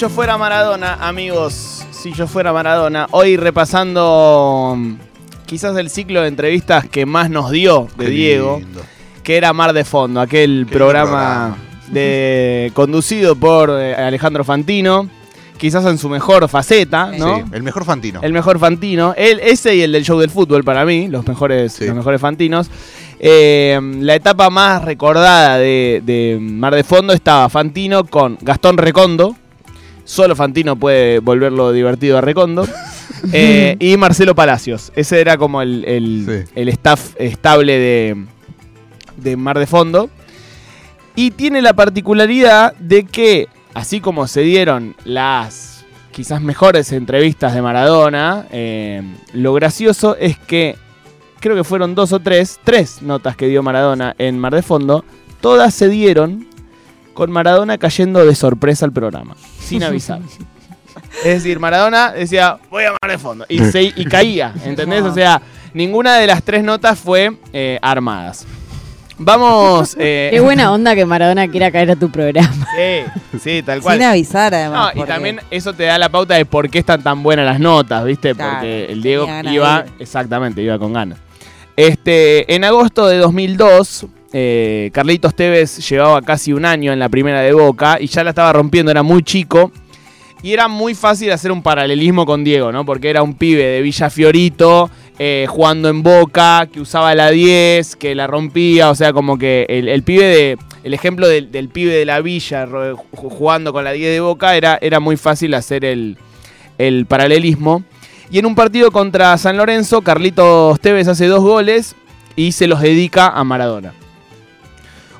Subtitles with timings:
[0.00, 4.94] yo fuera Maradona, amigos, si yo fuera Maradona, hoy repasando mm,
[5.44, 8.80] quizás el ciclo de entrevistas que más nos dio de Qué Diego, lindo.
[9.22, 11.54] que era Mar de Fondo, aquel Qué programa,
[11.88, 15.06] de conducido por eh, Alejandro Fantino,
[15.58, 17.36] quizás en su mejor faceta, ¿no?
[17.36, 18.20] Sí, el mejor Fantino.
[18.22, 19.12] El mejor Fantino.
[19.18, 21.84] Él, ese y el del show del fútbol para mí, los mejores, Sí.
[21.84, 22.70] los mejores Fantinos.
[23.18, 29.36] Eh, la etapa más recordada de, de Mar de Fondo estaba Fantino con Gastón Recondo.
[30.04, 32.66] Solo Fantino puede volverlo divertido a Recondo.
[33.34, 34.92] Eh, y Marcelo Palacios.
[34.96, 36.52] Ese era como el, el- Sí.
[36.54, 38.24] el staff estable de,
[39.18, 40.08] de Mar de Fondo.
[41.16, 47.60] Y tiene la particularidad de que, así como se dieron las quizás mejores entrevistas de
[47.60, 49.02] Maradona, eh,
[49.34, 50.76] lo gracioso es que
[51.40, 55.04] creo que fueron dos o tres, tres notas que dio Maradona en Mar de Fondo,
[55.42, 56.46] todas se dieron
[57.20, 60.20] con Maradona cayendo de sorpresa al programa, sin avisar.
[61.22, 65.02] Es decir, Maradona decía, voy a Mar de Fondo, y, se- y caía, ¿entendés?
[65.02, 65.42] O sea,
[65.74, 68.46] ninguna de las tres notas fue eh, armadas.
[69.18, 69.94] Vamos...
[70.00, 72.66] eh, Qué buena onda que Maradona quiera caer a tu programa.
[72.74, 73.98] Sí, sí, tal cual.
[73.98, 74.94] Sin avisar, además.
[74.94, 77.60] No, y también eso te da la pauta de por qué están tan buenas las
[77.60, 78.34] notas, ¿viste?
[78.34, 81.18] Claro, Porque el Diego iba, exactamente, iba con ganas.
[81.76, 87.40] Este, en agosto de 2002, eh, Carlitos Tevez llevaba casi un año en la primera
[87.40, 89.72] de Boca y ya la estaba rompiendo, era muy chico.
[90.42, 92.86] Y era muy fácil hacer un paralelismo con Diego, ¿no?
[92.86, 97.94] Porque era un pibe de Villa Fiorito, eh, jugando en Boca, que usaba la 10,
[97.96, 100.58] que la rompía, o sea, como que el, pibe de...
[100.82, 102.66] El ejemplo del, pibe de la Villa
[103.12, 106.16] jugando con la 10 de Boca era, era muy fácil hacer el,
[106.78, 107.84] el paralelismo.
[108.30, 111.96] Y en un partido contra San Lorenzo, Carlitos Tevez hace dos goles
[112.34, 113.92] y se los dedica a Maradona.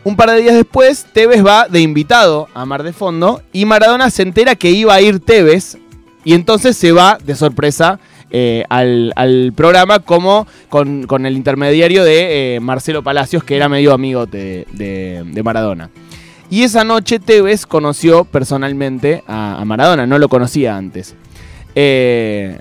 [0.02, 4.08] Un par de días después, Tevez va de invitado a Mar de Fondo y Maradona
[4.10, 5.76] se entera que iba a ir Tevez
[6.24, 8.00] y entonces se va de sorpresa
[8.30, 13.68] eh, al, al programa como con, con el intermediario de eh, Marcelo Palacios, que era
[13.68, 15.90] medio amigo de, de- Maradona.
[16.48, 21.14] Y esa noche Tevez conoció personalmente a, a Maradona, no lo conocía antes.
[21.74, 22.58] Eh,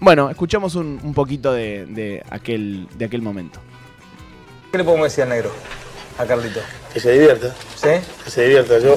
[0.00, 3.60] bueno, escuchamos un, un poquito de, de aquel, de aquel momento.
[4.72, 5.50] ¿Qué le podemos decir al negro?
[6.18, 6.60] A Carlito.
[6.92, 7.90] que se divierta, ¿Sí?
[8.24, 8.78] que se divierta.
[8.78, 8.96] Yo,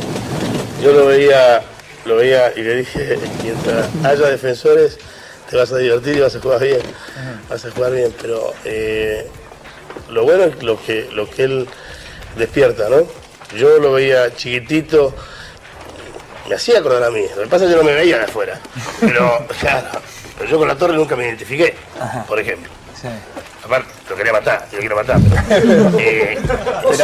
[0.82, 1.62] yo lo veía,
[2.06, 4.98] lo veía y le dije, mientras haya defensores,
[5.50, 6.80] te vas a divertir y vas a jugar bien,
[7.50, 9.28] vas a jugar bien, pero eh,
[10.10, 11.68] lo bueno es lo que, lo que él
[12.38, 13.08] despierta, ¿no?
[13.58, 15.14] Yo lo veía chiquitito,
[16.48, 18.26] me hacía acordar a mí, lo que pasa es que yo no me veía de
[18.26, 18.60] afuera,
[19.02, 19.88] pero claro,
[20.38, 21.76] pero yo con la torre nunca me identifiqué,
[22.28, 22.72] por ejemplo.
[23.02, 23.08] Sí.
[23.70, 25.20] Aparte, lo quería matar, yo lo quiero matar.
[25.48, 26.38] Pero, eh,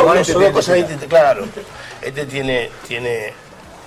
[0.03, 1.45] con este cosas claro.
[2.01, 3.33] Este tiene, tiene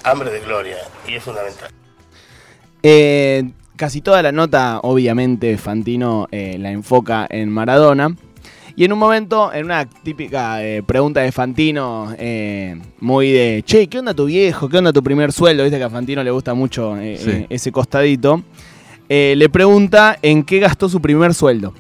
[0.05, 0.77] hambre de gloria
[1.09, 1.71] y es fundamental.
[2.85, 8.15] Eh, casi toda la nota, obviamente, Fantino eh, la enfoca en Maradona.
[8.77, 13.89] Y en un momento, en una típica eh, pregunta de Fantino, eh, muy de, che,
[13.89, 14.69] ¿qué onda tu viejo?
[14.69, 15.65] ¿Qué onda tu primer sueldo?
[15.65, 17.31] Viste que a Fantino le gusta mucho eh, Sí.
[17.31, 18.45] eh, ese costadito.
[19.09, 21.75] Eh, le pregunta en qué gastó su primer sueldo.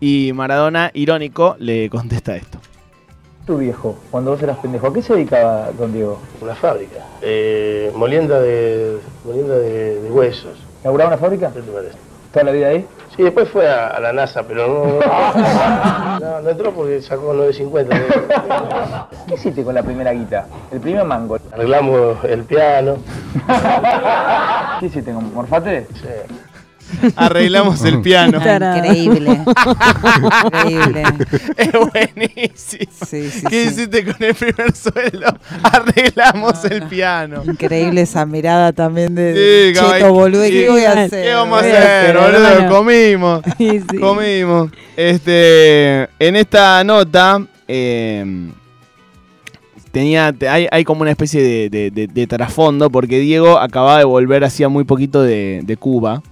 [0.00, 2.58] Y Maradona, irónico, le contesta esto.
[3.46, 6.20] Tu viejo, cuando vos eras pendejo, ¿a qué se dedicaba don Diego?
[6.40, 6.98] Una fábrica.
[7.22, 10.58] Eh, molienda de, molienda de, de huesos.
[10.84, 11.50] ¿Laburaba una fábrica?
[11.52, 11.96] ¿Qué te parece?
[12.32, 12.86] ¿Toda la vida ahí?
[13.16, 19.06] Sí, después fue a, a la NASA, pero no, no, no entró porque sacó 9.50.
[19.26, 20.46] ¿Qué hiciste con la primera guita?
[20.70, 21.38] El primer mango.
[21.50, 22.98] Arreglamos el piano.
[24.78, 25.86] ¿Qué hiciste con morfate?
[25.94, 26.06] Sí.
[27.16, 28.38] Arreglamos el piano.
[28.42, 29.40] Ah, Increíble.
[30.44, 31.02] Increíble.
[31.56, 32.92] es buenísimo.
[33.06, 33.68] Sí, sí, ¿Qué sí.
[33.70, 35.26] hiciste con el primer sueldo?
[35.62, 37.42] Arreglamos el piano.
[37.44, 40.42] Increíble esa mirada también de Sí, Cheto boludo.
[40.42, 41.24] ¿Qué voy a hacer?
[41.24, 42.68] ¿Qué vamos a hacer, boludo?
[42.76, 43.42] Comimos.
[44.00, 44.70] Comimos.
[44.96, 48.50] Este, en esta nota eh,
[49.92, 53.98] tenía, te- hay, hay como una especie de, de- de- de trasfondo porque Diego acababa
[53.98, 56.22] de volver hacía muy poquito de Cuba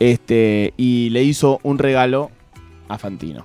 [0.00, 2.30] este, y le hizo un regalo
[2.88, 3.44] a Fantino.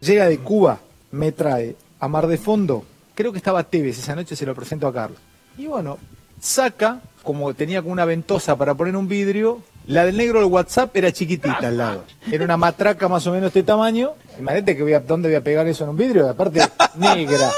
[0.00, 0.78] Llega de Cuba,
[1.10, 2.84] me trae a Mar de Fondo.
[3.14, 5.18] Creo que estaba Tevez, esa noche se lo presento a Carlos.
[5.58, 5.98] Y bueno,
[6.40, 10.96] saca, como tenía como una ventosa para poner un vidrio, la del negro del WhatsApp
[10.96, 12.04] era chiquitita al lado.
[12.30, 14.12] Era una matraca más o menos de este tamaño.
[14.38, 16.60] Imagínate que voy a, dónde voy a pegar eso en un vidrio, aparte
[16.96, 17.50] negra.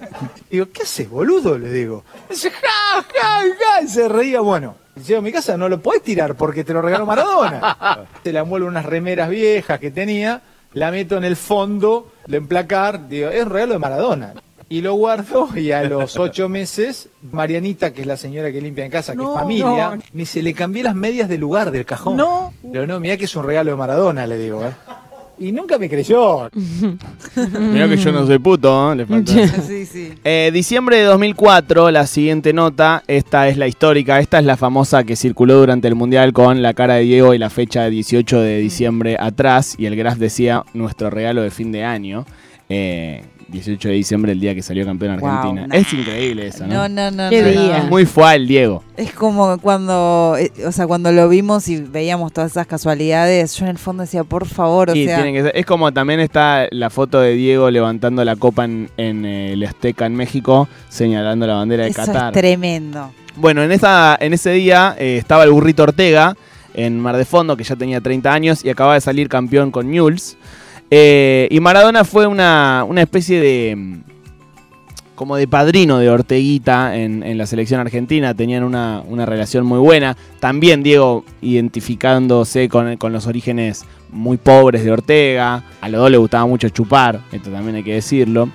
[0.50, 1.58] Digo, ¿qué haces, boludo?
[1.58, 2.04] Le digo.
[2.28, 3.82] Dice, ja, ja, ja.
[3.82, 4.76] Y se reía, bueno.
[5.06, 8.06] Llego a mi casa, no lo podés tirar porque te lo regaló Maradona.
[8.24, 10.42] Se la envuelvo en unas remeras viejas que tenía,
[10.72, 14.34] la meto en el fondo, de emplacar, digo, es un regalo de Maradona.
[14.68, 18.84] Y lo guardo y a los ocho meses, Marianita, que es la señora que limpia
[18.84, 22.16] en casa, que es familia, me dice, le cambié las medias del lugar del cajón.
[22.16, 22.52] No.
[22.72, 24.64] Pero no, mirá que es un regalo de Maradona, le digo.
[24.64, 24.72] ¿eh?
[25.40, 26.50] Y nunca me creyó.
[26.54, 28.96] Mirá que yo no soy puto, ¿eh?
[28.96, 29.32] Le falta.
[29.62, 30.12] Sí, sí.
[30.24, 35.04] Eh, diciembre de 2004, la siguiente nota, esta es la histórica, esta es la famosa
[35.04, 38.40] que circuló durante el Mundial con la cara de Diego y la fecha de 18
[38.40, 42.26] de diciembre atrás, y el graph decía nuestro regalo de fin de año.
[42.68, 45.66] Eh, 18 de diciembre, el día que salió campeón Wow, Argentina.
[45.72, 46.86] Es increíble eso, ¿no?
[46.86, 47.30] No, no, no.
[47.30, 47.78] Qué no, día.
[47.78, 47.84] no.
[47.84, 48.84] Es muy fuá el Diego.
[48.96, 53.64] Es como cuando, eh, o sea, cuando lo vimos y veíamos todas esas casualidades, yo
[53.64, 56.20] en el fondo decía, por favor, o Y sea, tiene que ser- es como también
[56.20, 60.68] está la foto de Diego levantando la copa en, en, eh, el Azteca en México,
[60.88, 62.34] señalando la bandera de eso Qatar.
[62.34, 63.10] es tremendo.
[63.36, 66.36] Bueno, en, esa, en ese día eh, estaba el burrito Ortega
[66.74, 69.90] en Mar de Fondo, que ya tenía 30 años y acababa de salir campeón con
[69.90, 70.36] Newell's.
[70.90, 73.76] Eh, y Maradona fue una, una especie de.
[73.76, 73.94] mm,
[75.14, 78.34] como de padrino de Orteguita en, en la selección argentina.
[78.34, 80.16] Tenían una, una relación muy buena.
[80.38, 85.64] También Diego identificándose con, con los orígenes muy pobres de Ortega.
[85.80, 88.48] A los dos le gustaba mucho chupar, esto también hay que decirlo.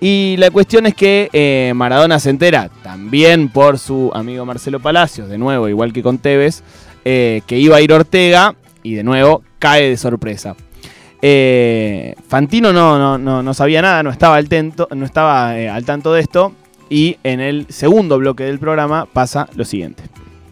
[0.00, 5.28] Y la cuestión es que eh, Maradona se entera, también por su amigo Marcelo Palacios,
[5.28, 6.62] de nuevo, igual que con Tevez,
[7.04, 10.56] eh, que iba a ir Ortega y de nuevo cae de sorpresa.
[11.22, 15.68] Eh, Fantino no, no, no, no sabía nada, no estaba, al, tento- no estaba eh,
[15.68, 16.52] al tanto de esto
[16.88, 20.02] y en el segundo bloque del programa pasa lo siguiente.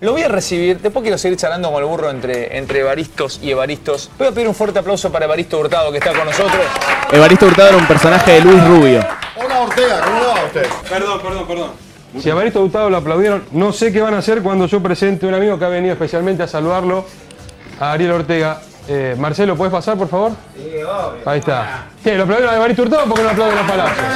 [0.01, 3.51] Lo voy a recibir, después quiero seguir charlando con el burro entre, entre Evaristos y
[3.51, 4.11] Evaristos.
[4.17, 6.63] Voy a pedir un fuerte aplauso para Evaristo Hurtado que está con nosotros.
[7.11, 9.01] Evaristo Hurtado era un personaje de Luis Rubio.
[9.37, 10.67] Hola Ortega, ¿cómo va usted?
[10.89, 11.71] Perdón, perdón, perdón.
[12.21, 15.35] Si a Hurtado lo aplaudieron, no sé qué van a hacer cuando yo presente un
[15.35, 17.05] amigo que ha venido especialmente a saludarlo,
[17.81, 18.61] a Ariel Ortega.
[18.89, 20.33] Eh, Marcelo, ¿puedes pasar, por favor?
[20.57, 21.21] Sí, obvio.
[21.27, 21.85] Ahí está.
[22.03, 22.17] ¿Qué?
[22.17, 24.07] ¿Lo aplaudieron a Evaristo Hurtado o por qué no aplauden a Palacios?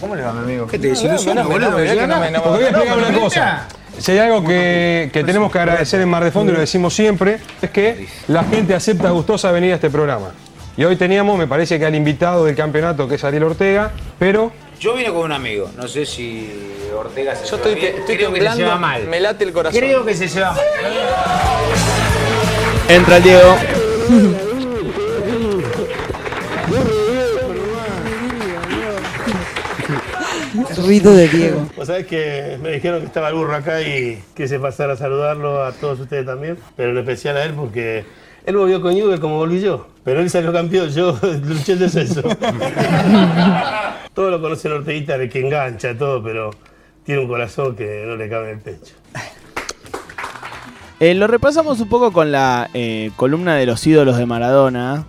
[0.00, 0.66] ¿Cómo le va, mi amigo?
[0.66, 1.72] ¿Qué te desilusiona, boludo?
[1.72, 3.68] Porque voy a explicar una cosa.
[3.98, 6.94] Si hay algo que, que tenemos que agradecer en Mar de Fondo, y lo decimos
[6.94, 10.30] siempre, es que la gente acepta gustosa venir a este programa.
[10.76, 14.50] Y hoy teníamos, me parece que al invitado del campeonato, que es Ariel Ortega, pero
[14.80, 16.50] Yo vine con un amigo, no sé si
[16.96, 19.04] Ortega se Yo lleva estoy, estoy Creo que se temblando, lleva mal.
[19.06, 19.78] me late el corazón.
[19.80, 20.60] Creo que se lleva mal.
[22.88, 23.56] Entra el Diego.
[30.76, 31.66] Ruido de Diego.
[31.76, 35.64] Vos sabés que me dijeron que estaba el burro acá y quise pasar a saludarlo
[35.64, 38.04] a todos ustedes también, pero en especial a él porque
[38.44, 42.22] él volvió con Newell como volví yo, pero él salió campeón, yo luché el descenso.
[44.14, 46.50] Todos lo conocen Orteguita de que engancha todo, pero
[47.04, 48.94] tiene un corazón que no le cabe en el pecho.
[51.00, 55.04] Eh, lo repasamos un poco con la eh, columna de los ídolos de Maradona.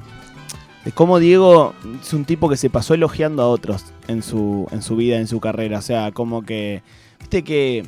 [0.83, 4.81] De cómo Diego es un tipo que se pasó elogiando a otros en su, en
[4.81, 5.79] su vida, en su carrera.
[5.79, 6.81] O sea, como que.
[7.19, 7.85] Viste que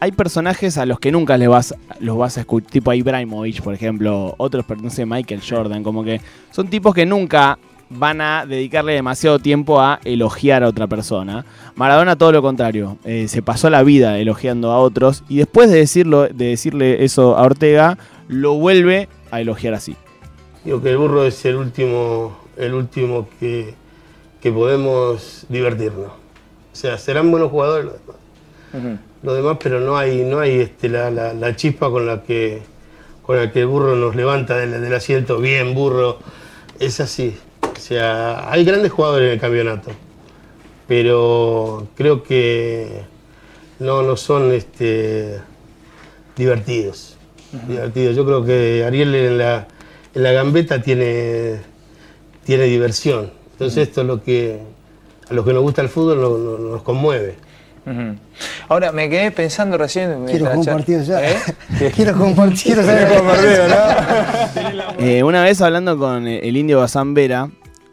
[0.00, 2.70] hay personajes a los que nunca les vas, los vas a escuchar.
[2.70, 4.34] Tipo a Ibrahimovic, por ejemplo.
[4.38, 5.82] Otros, no sé, Michael Jordan.
[5.82, 7.58] Como que son tipos que nunca
[7.90, 11.44] van a dedicarle demasiado tiempo a elogiar a otra persona.
[11.74, 15.78] Maradona todo lo contrario, eh, se pasó la vida elogiando a otros y después de
[15.78, 17.96] decirlo, de decirle eso a Ortega,
[18.28, 19.96] lo vuelve a elogiar así.
[20.64, 23.74] Digo que el burro es el último, el último que,
[24.40, 26.08] que podemos divertirnos.
[26.08, 28.98] O sea, serán buenos jugadores los demás.
[29.22, 32.62] Los demás, pero no hay, no hay este, la, la- la chispa con la que
[33.22, 35.38] con la que el burro nos levanta del, del asiento.
[35.38, 36.18] Bien, burro.
[36.78, 37.36] Es así.
[37.78, 39.90] O sea, hay grandes jugadores en el campeonato.
[40.88, 43.02] Pero creo que
[43.78, 45.38] no, no son este,
[46.36, 47.16] divertidos.
[47.66, 48.16] divertidos.
[48.16, 49.68] Yo creo que Ariel en la,
[50.14, 51.56] en la gambeta tiene,
[52.44, 53.30] tiene diversión.
[53.52, 54.60] Entonces esto es lo que
[55.30, 57.36] a los que nos gusta el fútbol no- no- nos conmueve.
[58.68, 60.26] Ahora, me quedé pensando recién.
[60.26, 61.26] Quiero partido ya.
[61.30, 61.36] ¿Eh?
[61.96, 65.04] Quiero partido, quiero saber cómo partido, ¿no?
[65.06, 67.48] Eh, una vez hablando con eh, el indio Bazán Vera,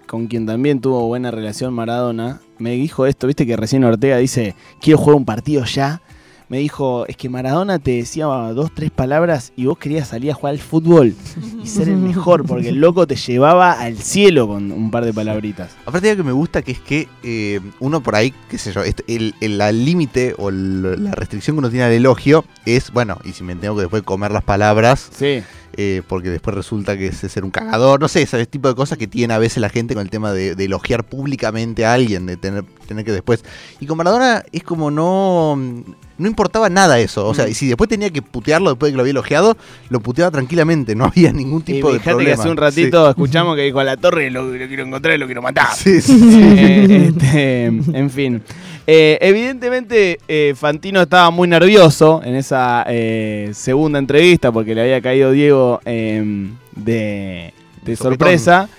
[0.08, 4.56] con quien también tuvo buena relación Maradona, me dijo esto, viste que recién Ortega dice,
[4.80, 6.02] quiero jugar un partido ya.
[6.48, 10.36] Me dijo, es que Maradona te decía dos, tres palabras y vos querías salir a
[10.36, 11.16] jugar al fútbol
[11.64, 15.12] y ser el mejor, porque el loco te llevaba al cielo con un par de
[15.14, 15.72] palabritas.
[15.88, 18.72] Aparte de algo que me gusta que es que eh, uno por ahí, qué sé
[18.72, 23.18] yo, este- el límite o el- la restricción que uno tiene al elogio es, bueno,
[23.26, 25.42] y si me tengo que después comer las palabras, Sí.
[25.78, 29.00] eh, porque después resulta que es ser un cagador, no sé, ese tipo de cosas
[29.00, 32.28] que tiene a veces la gente con el tema de, de elogiar públicamente a alguien,
[32.28, 33.44] de tener, tener que después...
[33.80, 35.84] Y con Maradona es como no...
[36.18, 37.28] no importaba nada eso.
[37.28, 39.58] O sea, y si después tenía que putearlo después de que lo había elogiado,
[39.90, 40.96] lo puteaba tranquilamente.
[40.96, 42.36] No había ningún tipo y de fíjate problema.
[42.36, 45.18] que hace un ratito escuchamos que dijo a la torre lo, lo quiero encontrar y
[45.18, 45.74] lo quiero matar.
[45.76, 46.42] Sí, sí, sí.
[46.58, 48.42] Eh, este, en fin.
[48.88, 55.02] Eh, evidentemente, eh, Fantino estaba muy nervioso en esa eh, segunda entrevista porque le había
[55.02, 57.54] caído Diego eh, de,
[57.84, 58.70] de sorpresa.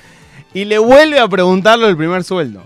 [0.55, 2.63] Y le vuelve a preguntarlo el primer sueldo.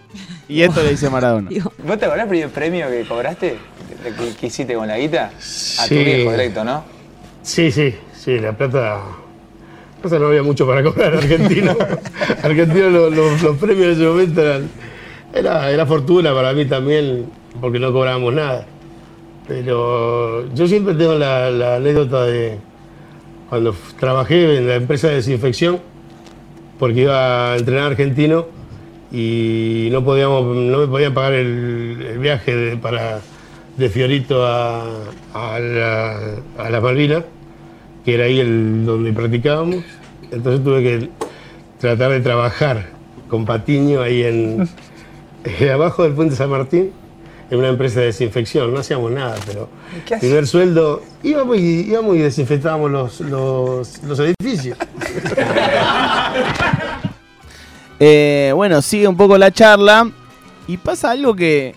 [0.51, 1.49] Y esto le dice Maradona.
[1.87, 3.57] ¿Vos te acordás el primer premio que cobraste?
[4.03, 5.31] ¿De que, que hiciste con la guita?
[5.79, 6.85] A tu viejo directo, ¿no?
[7.43, 9.01] Sí, sí, sí, la plata.
[10.03, 11.77] Pasa no había mucho para cobrar en Argentina.
[12.43, 14.69] Argentina los, los- premios en ese momento eran.
[15.33, 17.27] Era, era fortuna para mí también,
[17.61, 18.67] porque no cobrábamos nada.
[19.47, 22.59] Pero yo siempre tengo la, la anécdota de
[23.49, 25.81] cuando trabajé en la empresa de desinfección,
[26.79, 28.47] porque iba a entrenar argentino
[29.13, 33.21] y no podíamos, no me podían pagar el, el viaje de, para,
[33.77, 34.85] de Fiorito a,
[35.35, 36.19] a la,
[36.59, 37.25] a las Malvinas,
[38.05, 39.85] que era ahí el, donde practicábamos.
[40.31, 41.09] Entonces tuve que
[41.79, 42.91] tratar de trabajar
[43.29, 44.69] con Patiño ahí en
[45.73, 46.93] abajo del puente San Martín,
[47.51, 48.73] en una empresa de desinfección.
[48.73, 49.69] No hacíamos nada, pero
[50.07, 54.79] ¿Qué primer sueldo íbamos y, íbamos y desinfectábamos los, los, los edificios.
[58.03, 60.11] Eh, bueno, sigue un poco la charla
[60.67, 61.75] y pasa algo que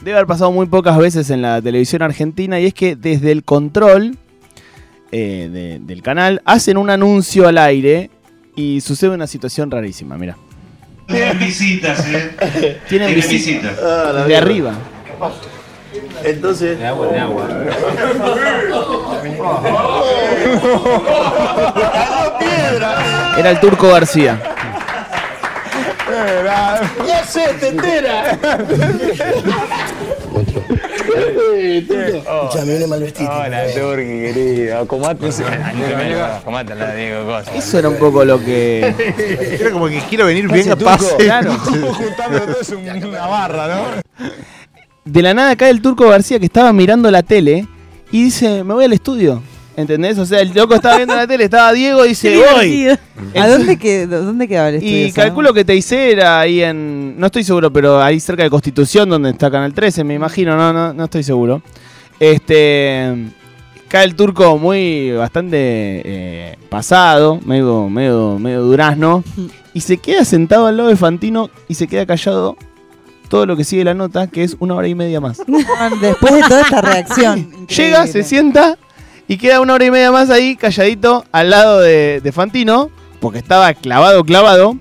[0.00, 3.44] debe haber pasado muy pocas veces en la televisión argentina y es que desde el
[3.44, 4.16] control
[5.12, 8.10] eh, de- del canal hacen un anuncio al aire
[8.56, 10.36] y sucede una situación rarísima, mira.
[11.06, 12.30] Tienen visitas, ¿eh?
[12.40, 13.30] Tienen Tienen visitas.
[13.32, 13.78] visitas.
[13.80, 14.74] Ah, la De arriba.
[16.24, 16.76] Entonces.
[16.78, 17.48] De agua, de agua.
[23.38, 24.40] Era el turco García.
[27.06, 28.38] ¡Ya sé, tetera!
[31.56, 33.30] Escuchame, viene mal vestido.
[33.30, 34.78] Hola, Turki, querido.
[34.78, 35.28] Acomate.
[35.28, 37.54] Acomate la Diego Cosa.
[37.54, 38.94] Eso era un poco lo que...
[39.60, 41.16] Era como que quiero venir bien a pase.
[41.16, 41.52] Claro.
[41.54, 43.84] Juntando todo es una barra, ¿no?
[45.04, 47.66] De la nada cae el turco García que estaba mirando la tele
[48.10, 49.42] y dice, me voy al estudio.
[49.76, 50.18] ¿Entendés?
[50.18, 52.88] O sea, el loco estaba viendo la tele, estaba Diego y dice, voy.
[53.38, 55.06] ¿A dónde, quedó, dónde quedaba el estudio?
[55.06, 57.20] Y calculo que Teisé era ahí en.
[57.20, 60.72] No estoy seguro, pero ahí cerca de Constitución, donde está Canal 13, me imagino, no,
[60.72, 61.60] no, no estoy seguro.
[62.18, 63.26] Este.
[63.88, 65.12] Cae el turco muy.
[65.12, 69.22] bastante eh, pasado, medio, medio, medio durazno.
[69.74, 72.56] Y se queda sentado al lado de Fantino y se queda callado
[73.28, 75.42] todo lo que sigue la nota, que es una hora y media más.
[76.00, 77.66] Después de toda esta reacción.
[77.66, 78.78] Llega, se sienta
[79.28, 82.90] y queda una hora y media más ahí calladito al lado de, Fantino,
[83.20, 84.76] porque estaba clavado, clavado.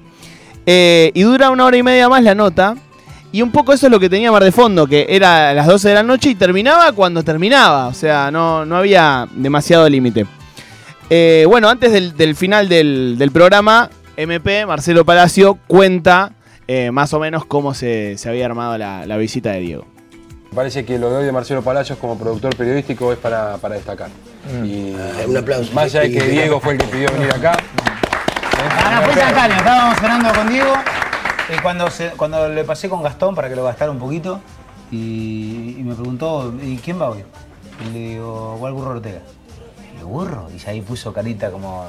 [0.68, 2.76] Eh, y dura una hora y media más la nota.
[3.32, 5.68] Y un poco eso es lo que tenía Mar de Fondo, que era a las
[5.68, 7.88] 12 de la noche y terminaba cuando terminaba.
[7.88, 10.26] O sea, no, no había demasiado límite.
[11.10, 16.32] Eh, bueno, antes del, final del, programa, MP, Marcelo Palacio, cuenta
[16.68, 19.86] eh, más o menos cómo se, se había armado la, visita de Diego.
[20.54, 24.10] Parece que lo de hoy de Marcelo Palacios como productor periodístico es para, para destacar.
[24.64, 24.96] Y
[25.28, 25.74] un aplauso.
[25.74, 27.58] Más allá de que Diego fue el que pidió venir acá.
[28.70, 29.58] Ah, no, fue instantáneo.
[29.58, 30.74] Estábamos cenando con Diego.
[31.56, 34.40] Y cuando, se- cuando le pasé con Gastón para que lo gastara un poquito,
[34.92, 37.24] y, y me preguntó, ¿y quién va hoy?
[37.88, 39.20] Y le digo, ¿cuál burro Ortega?
[40.00, 40.48] ¿El burro?
[40.56, 41.86] Y ahí puso carita como,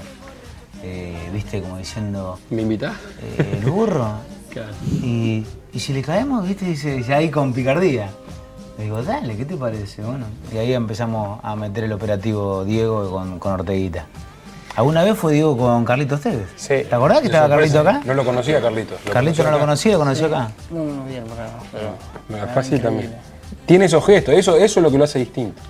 [0.82, 2.94] eh, viste, como diciendo, ¿Me invitás?
[3.22, 4.12] eh, ¿el burro?
[5.02, 5.44] Y,
[5.75, 8.08] y si le caemos, viste, dice, dice, ahí con picardía.
[8.78, 10.02] Le digo, dale, ¿qué te parece?
[10.02, 14.06] Bueno, y ahí empezamos a meter el operativo Diego con, con Orteguita.
[14.76, 16.49] ¿Alguna vez fue Diego con Carlitos Tevez?
[16.56, 16.85] Sí.
[16.87, 17.49] ¿Te acordás que estaba.
[17.49, 18.02] Carlito acá?
[18.04, 19.02] No lo conocía Carlitos.
[19.06, 20.50] Lo Carlito conocí no lo conocía, lo conoció acá.
[20.71, 21.25] No, no, bien,
[22.28, 23.14] Me es fácil también.
[23.64, 25.62] Tiene esos gestos, eso, eso es lo que lo hace distinto.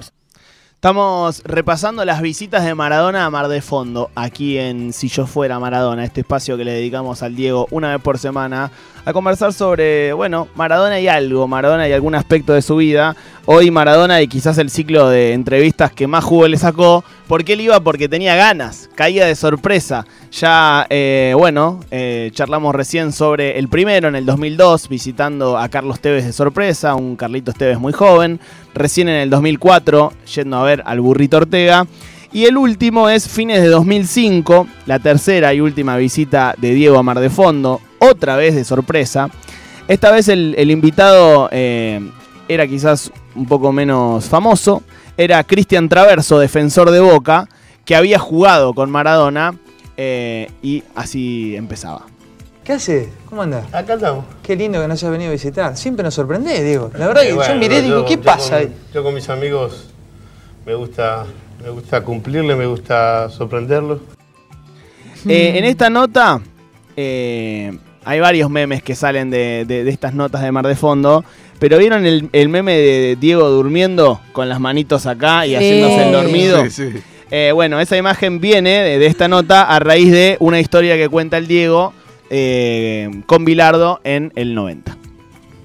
[0.75, 5.59] Estamos repasando las visitas de Maradona a Mar de Fondo, aquí en Si Yo Fuera
[5.59, 8.71] Maradona, este espacio que le dedicamos al Diego una vez por semana,
[9.07, 13.15] a conversar sobre, bueno, Maradona y algo, Maradona y algún aspecto de su vida.
[13.45, 17.05] Hoy Maradona y quizás el ciclo de entrevistas que más jugo le sacó.
[17.29, 17.79] ¿Por qué él iba?
[17.79, 20.05] Porque tenía ganas, caía de sorpresa.
[20.33, 26.01] Ya, eh, bueno, eh, charlamos recién sobre el primero en el 2002, visitando a Carlos
[26.01, 28.41] Tevez de sorpresa, un Carlitos Tevez muy joven.
[28.75, 31.87] Recién en el 2004, yendo a ver al burrito Ortega.
[32.33, 37.05] Y el último es fines de 2005, la tercera y última visita de Diego a
[37.05, 39.29] Mar de Fondo, otra vez de sorpresa.
[39.89, 42.01] Esta vez el, el invitado eh,
[42.49, 44.83] era quizás un poco menos famoso,
[45.17, 47.49] era Cristian Traverso, defensor de Boca,
[47.85, 49.55] que había jugado con Maradona
[49.97, 52.03] eh, y así empezaba.
[52.65, 53.11] ¿Qué hace?
[53.31, 53.65] ¿Cómo anda?
[53.73, 54.25] Acá estamos.
[54.43, 55.77] Qué lindo que nos hayas venido a visitar.
[55.77, 56.91] Siempre nos sorprendés, Diego.
[56.99, 58.61] La verdad que bueno, yo miré y digo, ¿qué yo pasa?
[58.63, 59.87] con- yo con mis amigos
[60.67, 61.27] me gusta,
[61.63, 64.01] me gusta cumplirle, me gusta sorprenderlos.
[65.29, 66.41] Eh, en esta nota
[66.97, 71.25] eh, hay varios memes que salen de, de- de estas notas de Mar de Fondo.
[71.59, 75.57] Pero ¿vieron el, el meme de Diego durmiendo con las manitos acá y Sí.
[75.57, 76.65] haciéndose el dormido?
[76.65, 76.99] Sí, sí.
[77.31, 81.09] Eh, bueno, esa imagen viene de, de esta nota a raíz de una historia que
[81.09, 81.93] cuenta el Diego
[82.31, 84.97] eh, con Bilardo en el 90.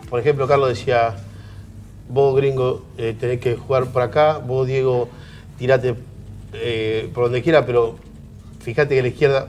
[0.10, 1.16] Por ejemplo, Carlos decía,
[2.10, 5.10] vos gringo eh, tenés que jugar por acá, vos Diego
[5.60, 5.94] tirate
[6.54, 7.98] eh, por donde quiera, pero
[8.64, 9.48] fíjate que la izquierda...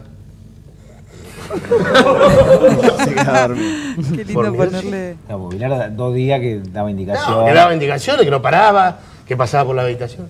[4.14, 5.16] Qué Por lindo ponerle.
[5.28, 7.38] Porque Bilar dos días que daba indicación.
[7.38, 10.28] No, que daba indicaciones, que no paraba, que pasaba por la habitación.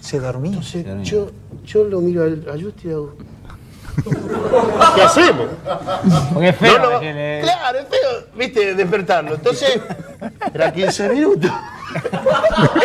[0.00, 0.52] Se dormía.
[0.52, 1.04] Entonces, Se dormía.
[1.04, 1.30] yo,
[1.64, 3.14] yo lo miro al- a Justi y hago...
[4.94, 5.46] ¿Qué hacemos?
[6.34, 6.78] Porque es feo.
[6.78, 9.34] No, no, le- Claro, es feo, viste, despertarlo.
[9.34, 9.80] Entonces,
[10.52, 11.50] era 15 minutos.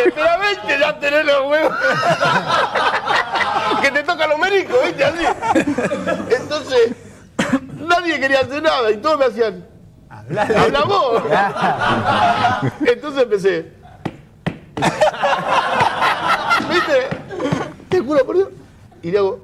[0.05, 1.73] Espera 20, ya tenés los huevos.
[3.81, 5.25] que te tocan los médicos, viste, así.
[6.39, 6.91] Entonces,
[7.91, 9.65] nadie quería hacer nada y todos me hacían.
[10.09, 11.23] Habla vos.
[12.85, 13.73] Entonces empecé.
[16.69, 17.07] ¿Viste?
[17.89, 18.49] Te juro por Dios.
[19.01, 19.39] Y le hago.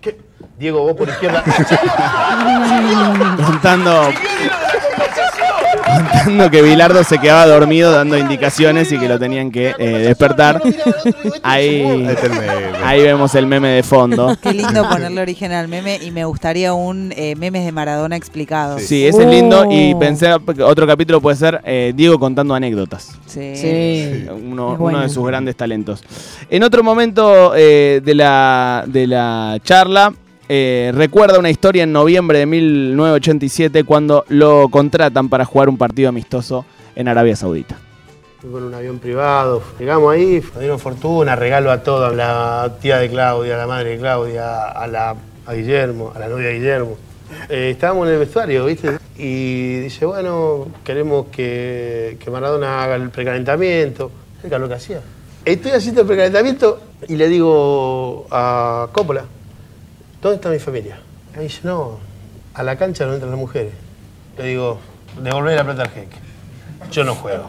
[0.00, 0.20] ¿Qué?
[0.58, 1.42] Diego, vos por izquierda.
[3.46, 4.10] Contando,
[5.96, 10.62] contando que Bilardo se quedaba dormido dando indicaciones y que lo tenían que eh, despertar.
[11.42, 12.06] Ahí,
[12.84, 14.36] Ahí vemos el meme de fondo.
[14.42, 18.78] Qué lindo ponerle origen al meme y me gustaría un eh, memes de Maradona explicado.
[18.78, 19.98] Sí, ese es lindo y Oh.
[19.98, 23.10] pensé que otro capítulo puede ser eh, Diego contando anécdotas.
[23.26, 23.52] Sí.
[23.56, 24.26] Sí.
[24.30, 24.98] Uno, bueno.
[24.98, 26.02] uno de sus grandes talentos.
[26.50, 30.12] En otro momento eh, de, la, de la charla,
[30.54, 36.10] eh, recuerda una historia en noviembre de 1987 cuando lo contratan para jugar un partido
[36.10, 37.78] amistoso en Arabia Saudita.
[38.38, 42.76] Fui con un avión privado, llegamos ahí, nos dieron fortuna, regalo a todos, a la
[42.82, 45.16] tía de Claudia, a la madre de Claudia, a, la,
[45.50, 46.98] Guillermo, a la novia de Guillermo.
[47.48, 48.98] Eh, estábamos en el vestuario, ¿viste?
[49.16, 54.10] Y dice, bueno, queremos que, que Maradona haga el precalentamiento.
[54.44, 55.00] Era lo que hacía.
[55.46, 59.24] Estoy haciendo el precalentamiento y le digo a Coppola,
[60.22, 60.98] ¿dónde está mi familia?
[61.34, 61.98] Y me dice, no,
[62.54, 63.72] a la cancha no entran las mujeres.
[64.38, 64.78] Le digo,
[65.20, 66.16] devolver la plata al jeque.
[66.90, 67.44] Yo no juego.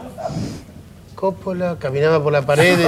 [1.14, 2.78] Coppola caminaba por la pared.
[2.78, 2.84] y-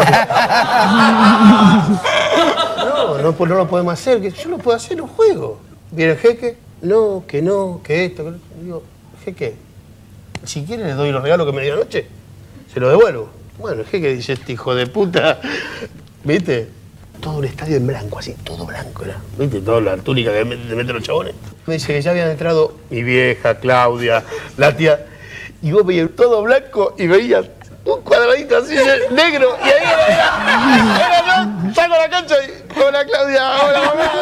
[2.85, 4.21] no, no, no lo podemos hacer.
[4.33, 5.61] Yo lo puedo hacer, no juego.
[5.91, 8.25] Viene el jeque, no, que no, que esto.
[8.25, 8.31] Que...
[8.33, 8.39] lo.
[8.63, 8.83] Digo,
[9.25, 9.55] jeque,
[10.45, 12.07] si quiere le doy los regalos que me dio anoche,
[12.73, 13.29] se los devuelvo.
[13.59, 15.41] Bueno, el jeque dice, este hijo de puta,
[16.25, 16.69] ¿viste?
[17.21, 19.17] Todo un estadio en blanco, así, todo blanco era.
[19.39, 19.61] ¿Viste?
[19.61, 21.35] Toda la túnica que te meten los chabones.
[21.67, 24.23] Me dice que ya habían entrado mi vieja, Claudia,
[24.57, 25.07] la tía.
[25.63, 27.47] Y vos veías todo blanco y veías
[27.85, 28.75] un cuadradito así
[29.11, 29.57] negro.
[29.65, 30.07] Y ahí era,
[31.75, 34.13] era, a la cancha y, hola Claudia, hola mamá.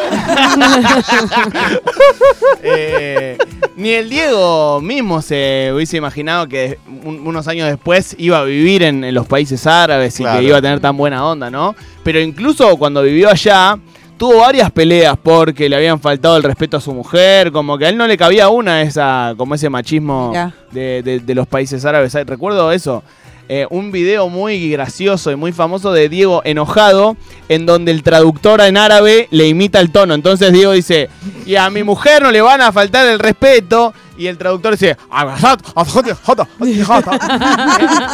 [2.63, 3.37] Eh,
[3.75, 8.83] ni el Diego mismo se hubiese imaginado que un- unos años después iba a vivir
[8.83, 10.39] en, en los países árabes y Claro.
[10.39, 11.75] que iba a tener tan buena onda, ¿no?
[12.03, 13.77] Pero incluso cuando vivió allá,
[14.17, 17.89] tuvo varias peleas porque le habían faltado el respeto a su mujer, como que a
[17.89, 20.31] él no le cabía una esa, como ese machismo
[20.71, 22.13] de, de- de los países árabes.
[22.25, 23.03] Recuerdo eso.
[23.47, 27.15] Eh, un video muy gracioso y muy famoso de Diego enojado,
[27.47, 30.13] en donde el traductor en árabe le imita el tono.
[30.13, 31.09] Entonces Diego dice,
[31.45, 33.93] y a mi mujer no le van a faltar el respeto.
[34.17, 34.95] Y el traductor dice,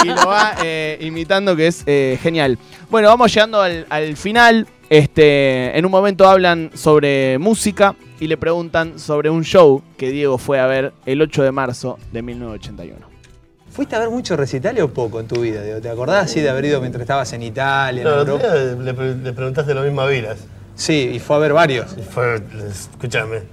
[0.03, 2.57] y lo va eh, imitando, que es eh, genial.
[2.89, 4.67] Bueno, vamos llegando al, al final.
[4.89, 10.37] Este, en un momento hablan sobre música y le preguntan sobre un show que Diego
[10.37, 13.10] fue a ver el 8 de marzo de 1981.
[13.71, 15.61] ¿Fuiste a ver mucho recitales o poco en tu vida?
[15.81, 18.53] ¿Te acordás así de haber ido mientras estabas en Italia, en No, otro Europa?
[18.83, 20.39] le, le preguntaste lo mismo a Vilas.
[20.75, 21.95] Sí, y fue a ver varios.
[21.97, 23.43] Y Fue, escúchame,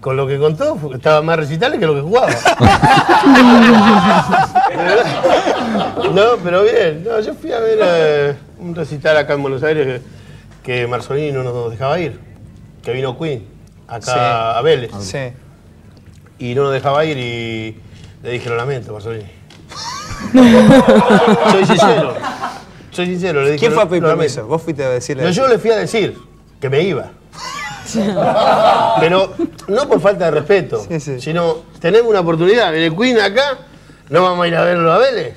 [0.00, 2.28] con lo que contó, estaba más recitales que lo que jugaba.
[6.14, 7.04] no, pero bien.
[7.04, 10.00] No, yo fui a ver eh, un recital acá en Buenos Aires
[10.62, 12.18] que, que Marzolini no nos dejaba ir.
[12.82, 13.44] Que vino Queen,
[13.88, 14.18] acá Sí.
[14.58, 14.90] a Vélez.
[15.00, 15.18] Sí.
[16.38, 17.80] Y no nos dejaba ir y
[18.24, 19.30] le dije, lo lamento, Marzolini.
[21.52, 22.14] Soy sincero.
[22.90, 23.58] Soy sincero, le dije.
[23.60, 24.32] ¿Quién "Lo- fue a pedir lo lamento".
[24.34, 24.46] permiso?
[24.48, 25.22] Vos fuiste a decirle.
[25.24, 26.16] No, yo le fui a decir
[26.60, 27.10] que me iba.
[29.00, 29.34] Pero
[29.68, 31.20] no por falta de respeto, Sí, sí.
[31.20, 32.74] sino tenemos una oportunidad.
[32.74, 33.58] En el Queen acá,
[34.08, 35.34] no vamos a ir a verlo a Vélez.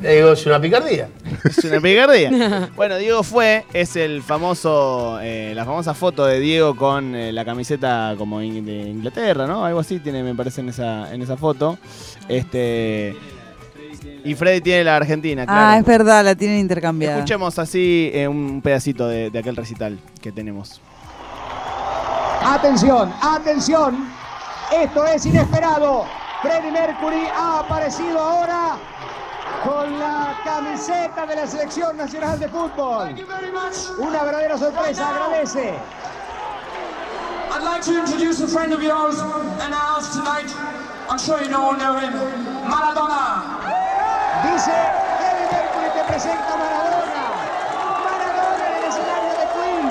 [0.00, 1.08] Digo, es una picardía.
[1.44, 2.70] Es una picardía.
[2.76, 7.44] bueno, Diego fue, es el famoso, eh, la famosa foto de Diego con eh, la
[7.44, 9.64] camiseta como in- de Inglaterra, ¿no?
[9.64, 11.78] Algo así tiene, me parece, en esa, en esa foto.
[12.28, 13.16] Este.
[14.24, 15.60] Y Freddy tiene la Argentina, claro.
[15.68, 17.16] Ah, es verdad, la tienen intercambiada.
[17.16, 20.80] Escuchemos así eh, un pedacito de, de aquel recital que tenemos.
[22.42, 24.08] Atención, atención.
[24.72, 26.04] Esto es inesperado.
[26.42, 28.76] Freddie Mercury ha aparecido ahora
[29.66, 33.16] con la camiseta de la Selección Nacional de Fútbol.
[33.98, 35.74] Una verdadera sorpresa, agradece.
[37.50, 40.54] I'd like to introduce a friend of yours and ours tonight.
[41.08, 42.12] I'm sure you all know him,
[42.70, 43.42] Maradona.
[44.44, 44.76] Dice
[45.18, 46.56] Freddie Mercury te presenta.
[46.56, 47.24] Maradona
[48.66, 49.86] en el escenario de Queen.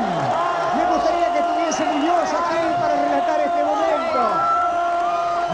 [0.78, 4.22] Me gustaría que estuviese Muñoz aquí para relatar este momento.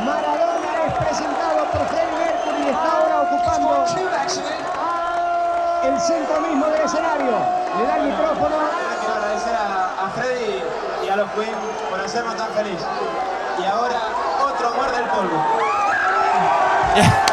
[0.06, 3.72] Maradona es presentado por Freddie Mercury y está ahora ocupando
[5.84, 7.32] el centro mismo del escenario.
[7.78, 8.56] Le da el micrófono.
[9.00, 10.64] Quiero agradecer a, a Freddy
[11.06, 11.56] y a los Queen
[11.90, 12.80] por hacernos tan feliz.
[13.60, 14.00] Y ahora,
[14.44, 15.44] otro muerde el polvo.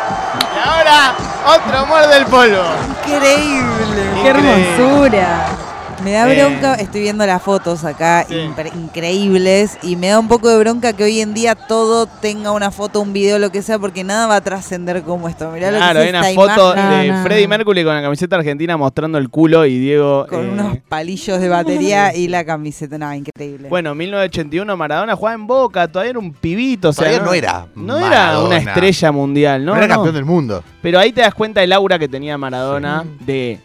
[0.55, 1.15] Y ahora,
[1.47, 2.63] otro muerde el polvo.
[3.07, 4.03] Increíble.
[4.23, 5.47] Qué hermosura.
[6.05, 6.37] Me da Eh.
[6.39, 10.93] bronca, estoy viendo las fotos acá, impre- increíbles, y me da un poco de bronca
[10.93, 14.27] que hoy en día todo tenga una foto, un video, lo que sea, porque nada
[14.29, 15.51] va a trascender como esto.
[15.51, 17.17] Mirá lo Claro, que hay una esta foto imagen.
[17.17, 20.27] de Freddie Mercury con la camiseta argentina mostrando el culo y Diego.
[20.29, 23.69] Con eh, unos palillos de batería y la camiseta, nada, increíble.
[23.69, 27.67] Bueno, 1981 Maradona jugaba en Boca, todavía era un pibito, o sea, Todavía no era
[27.75, 29.73] no era una estrella mundial, ¿no?
[29.73, 29.95] No era no.
[29.95, 30.63] campeón del mundo.
[30.81, 33.59] Pero ahí te das cuenta del aura que tenía Maradona de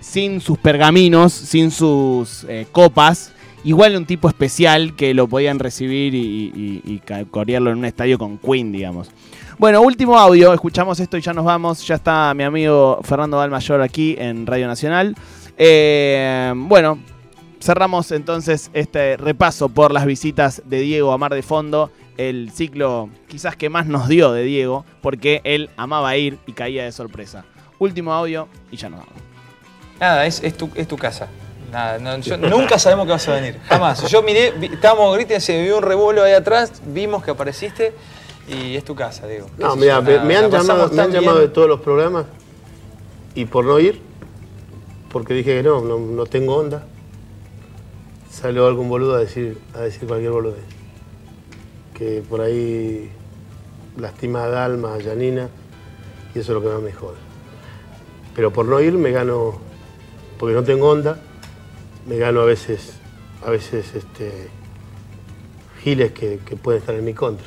[0.00, 3.32] sin sus pergaminos, sin sus eh, copas,
[3.64, 8.38] igual un tipo especial que lo podían recibir y, y- corearlo en un estadio con
[8.38, 9.10] Queen, digamos.
[9.58, 11.84] Bueno, último audio, escuchamos esto y ya nos vamos.
[11.86, 15.16] Ya está mi amigo Fernando Balmayor aquí en Radio Nacional.
[15.56, 16.98] Eh, bueno,
[17.60, 23.10] cerramos entonces este repaso por las visitas de Diego a Mar de Fondo, el ciclo
[23.26, 27.44] quizás que más nos dio de Diego, porque él amaba ir y caía de sorpresa.
[27.80, 29.27] Último audio y ya nos vamos.
[30.00, 31.28] Nada, es, es, tu, es tu casa.
[31.72, 33.58] Nada, no, yo- nunca sabemos que vas a venir.
[33.68, 34.08] Jamás.
[34.08, 37.92] Yo miré, vi- estábamos gritos, se vio un revuelo ahí atrás, vimos que apareciste
[38.48, 39.48] y es tu casa, Diego.
[39.58, 42.24] No, mira, me, han llamado, me han llamado de todos los programas
[43.34, 44.00] y por no ir,
[45.12, 46.84] porque dije que no, no, no tengo onda,
[48.30, 50.64] salió algún boludo a decir, a decir cualquier boludez.
[51.94, 53.10] Que por ahí
[53.98, 55.48] lastima a Dalma, a Janina,
[56.34, 57.16] y eso es lo que más me jode.
[58.34, 59.58] Pero por no ir me gano,
[60.38, 61.18] porque no tengo onda,
[62.06, 62.94] me gano a veces,
[63.44, 64.48] a veces este,
[65.82, 67.46] giles que, que pueden estar en mi contra.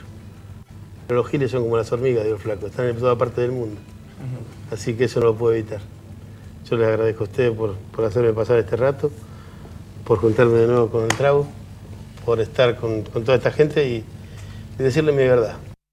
[1.07, 3.79] Pero los giles son como las hormigas, digo flaco, están en toda parte del mundo.
[4.71, 5.81] Así que eso no lo puedo evitar.
[6.69, 9.11] Yo les agradezco a ustedes por, por hacerme pasar este rato,
[10.05, 11.47] por juntarme de nuevo con el trago,
[12.23, 14.05] por estar con, con toda esta gente y,
[14.79, 15.57] y decirle mi verdad.